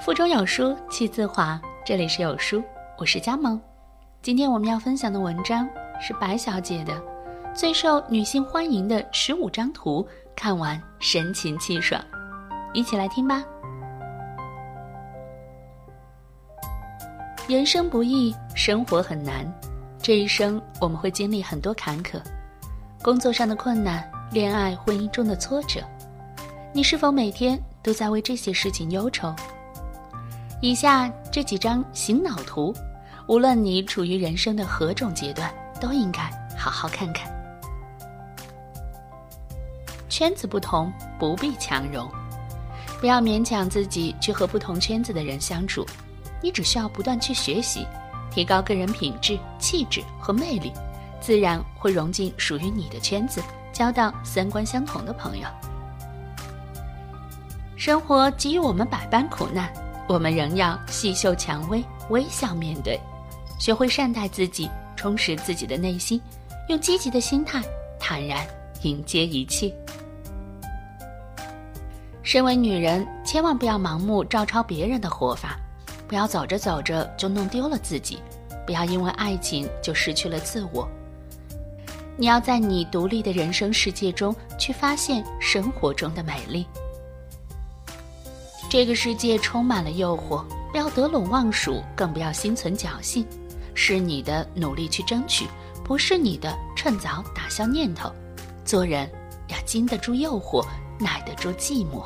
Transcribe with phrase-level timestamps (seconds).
[0.00, 2.62] 腹中有书气自华，这里是有书，
[2.96, 3.60] 我是佳萌。
[4.22, 5.68] 今天我们要分享的文章
[6.00, 6.92] 是白小姐的
[7.52, 10.00] 《最受女性欢迎的十五张图》，
[10.36, 12.00] 看完神清气爽，
[12.72, 13.44] 一起来听吧。
[17.48, 19.52] 人生不易，生活很难，
[20.00, 22.20] 这一生我们会经历很多坎坷，
[23.02, 25.80] 工作上的困难，恋爱婚姻中的挫折，
[26.72, 29.34] 你是否每天都在为这些事情忧愁？
[30.60, 32.74] 以下这几张醒脑图，
[33.28, 36.22] 无论你处于人生的何种阶段，都应该
[36.56, 37.30] 好好看看。
[40.08, 42.10] 圈子不同，不必强融，
[42.98, 45.86] 不要勉强自己去和不同圈子的人相处。
[46.42, 47.86] 你只需要不断去学习，
[48.28, 50.72] 提高个人品质、气质和魅力，
[51.20, 53.40] 自然会融进属于你的圈子，
[53.72, 55.46] 交到三观相同的朋友。
[57.76, 59.72] 生活给予我们百般苦难。
[60.08, 62.98] 我们仍要细嗅蔷薇，微笑面对，
[63.60, 66.18] 学会善待自己，充实自己的内心，
[66.70, 67.62] 用积极的心态
[68.00, 68.46] 坦然
[68.82, 69.70] 迎接一切。
[72.22, 75.58] 身为女人，千万不要盲目照抄别人的活法，
[76.06, 78.18] 不要走着走着就弄丢了自己，
[78.66, 80.88] 不要因为爱情就失去了自我。
[82.16, 86.66] 你要在你独立的人生世界中去发现生活中的美丽。
[88.70, 93.26] 这个世界充满了诱惑，不要得陇望蜀，更不要心存侥幸。
[93.72, 95.46] 是你的努力去争取，
[95.82, 98.12] 不是你的趁早打消念头。
[98.66, 99.08] 做人
[99.48, 100.62] 要经得住诱惑，
[100.98, 102.04] 耐得住寂寞。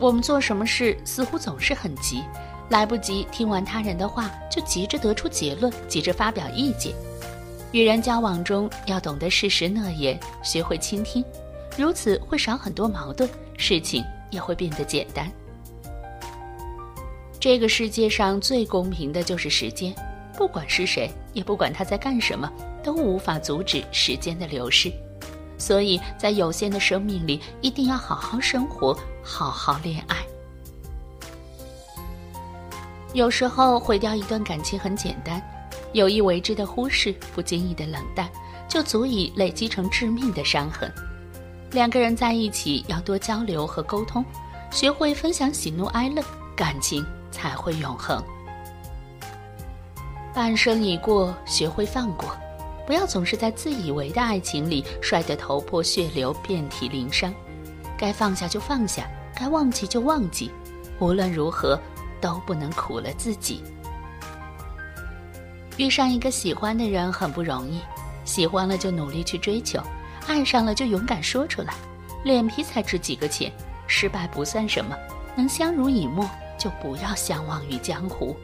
[0.00, 2.24] 我们做什么事似乎总是很急，
[2.70, 6.92] 来不及听完他人的话，就急着得出结论，急着发表意见。
[7.70, 11.24] 与人交往中要懂得适时诺言，学会倾听，
[11.78, 13.30] 如此会少很多矛盾。
[13.62, 15.30] 事情也会变得简单。
[17.38, 19.94] 这个世界上最公平的就是时间，
[20.36, 22.50] 不管是谁，也不管他在干什么，
[22.82, 24.92] 都无法阻止时间的流逝。
[25.58, 30.16] 所以在有限的生命里，一定要好好生活，好好恋爱。
[33.12, 35.40] 有时候毁掉一段感情很简单，
[35.92, 38.28] 有意为之的忽视，不经意的冷淡，
[38.66, 40.92] 就足以累积成致命的伤痕。
[41.72, 44.22] 两个人在一起要多交流和沟通，
[44.70, 46.22] 学会分享喜怒哀乐，
[46.54, 48.22] 感情才会永恒。
[50.34, 52.36] 半生已过，学会放过，
[52.86, 57.32] 不要总是在自以为的爱情里摔得头破血流、遍体鳞伤。
[57.96, 60.50] 该放下就放下，该忘记就忘记，
[60.98, 61.80] 无论如何
[62.20, 63.62] 都不能苦了自己。
[65.78, 67.80] 遇上一个喜欢的人很不容易，
[68.26, 69.80] 喜欢了就努力去追求。
[70.26, 71.74] 爱上了就勇敢说出来，
[72.24, 73.52] 脸皮才值几个钱，
[73.86, 74.96] 失败不算什么，
[75.36, 76.28] 能相濡以沫
[76.58, 78.36] 就不要相忘于江湖。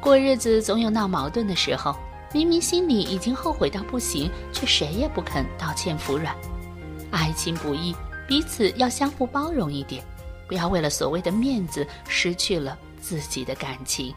[0.00, 1.96] 过日子总有闹矛盾的时候，
[2.32, 6.34] 明明心里已经后悔到不行，却谁也不肯道歉服软。
[7.10, 7.94] 爱情不易，
[8.28, 10.04] 彼此要相互包容一点，
[10.46, 14.14] 不要为了所谓的面子失去了自己的感情。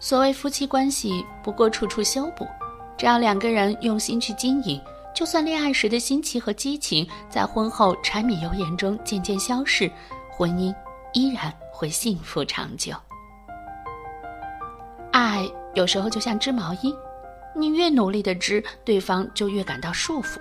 [0.00, 2.44] 所谓夫妻关系，不过处处修补。
[3.02, 4.80] 只要两个人用心去经营，
[5.12, 9.90] 就算恋爱时的新奇和激情在婚后柴米油盐中渐渐消逝，
[10.30, 10.72] 婚姻
[11.12, 12.94] 依然会幸福长久。
[15.10, 16.94] 爱有时候就像织毛衣，
[17.56, 20.38] 你越努力的织，对方就越感到束缚。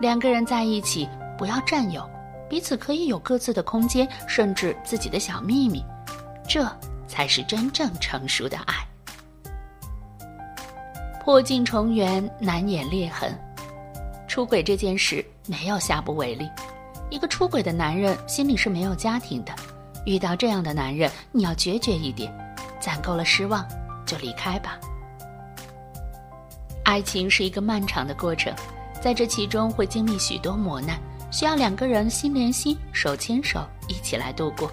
[0.00, 2.08] 两个人在一起，不要占有，
[2.48, 5.84] 彼此可以有各自的空间，甚至自己的小秘密，
[6.48, 6.64] 这
[7.08, 8.83] 才是真正成熟的爱。
[11.24, 13.34] 破镜重圆，难掩裂痕。
[14.28, 16.46] 出轨这件事没有下不为例。
[17.08, 19.54] 一个出轨的男人心里是没有家庭的，
[20.04, 22.30] 遇到这样的男人，你要决绝一点，
[22.78, 23.66] 攒够了失望
[24.04, 24.78] 就离开吧。
[26.84, 28.52] 爱情是一个漫长的过程，
[29.00, 31.00] 在这其中会经历许多磨难，
[31.30, 34.70] 需要两个人心连心、手牵手一起来度过。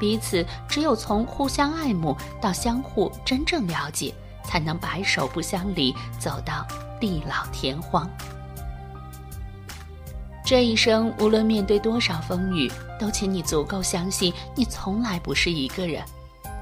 [0.00, 4.12] 彼此只有从互相爱慕到相互真正了解。
[4.46, 6.66] 才能白首不相离，走到
[7.00, 8.08] 地老天荒。
[10.44, 12.70] 这一生，无论面对多少风雨，
[13.00, 16.00] 都请你足够相信，你从来不是一个人，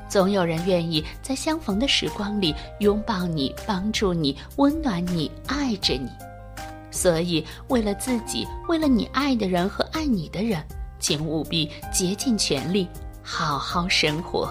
[0.09, 6.09] 总有人愿意在相逢的时光里拥抱你、帮助你、温暖你、爱着你。
[6.91, 10.65] 所以，为了自己，为了你爱的人和爱你的人，
[10.99, 12.89] 请务必竭尽全力，
[13.23, 14.51] 好好生活。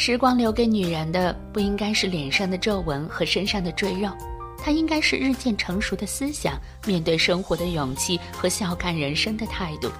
[0.00, 4.10] 时光留给女人的不应该是脸上的皱纹和身上的赘肉，
[4.56, 9.90] 它应该是日渐成熟的思想，面对生活的勇气和笑看人生的态度。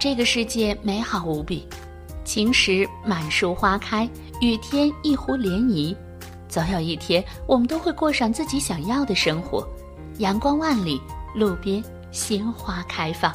[0.00, 1.68] 这个世界美好无比，
[2.24, 4.08] 晴时满树花开，
[4.40, 5.94] 雨天一湖涟漪。
[6.48, 9.68] 总有一天，我们都会过上自己想要的生活，
[10.16, 10.98] 阳光万里，
[11.34, 13.30] 路边鲜花开放。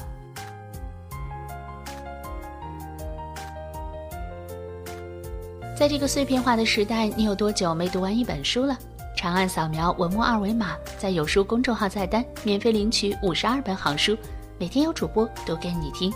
[5.76, 8.78] 在这个碎片化的时代，你有多久没读完一本书了？
[9.16, 14.16] 长按扫描文末二维码，在有书公众号菜单免费领取五十二本好书，
[14.60, 16.14] 每天有主播读给你听。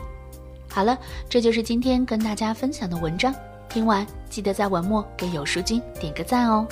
[0.70, 3.34] 好了，这就是今天跟大家分享的文章。
[3.68, 6.68] 听完记得在文末给有书君点个赞哦。